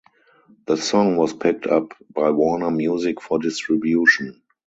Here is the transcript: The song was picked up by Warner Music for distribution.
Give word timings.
The 0.65 0.77
song 0.77 1.15
was 1.17 1.31
picked 1.35 1.67
up 1.67 1.93
by 2.11 2.31
Warner 2.31 2.71
Music 2.71 3.21
for 3.21 3.37
distribution. 3.37 4.41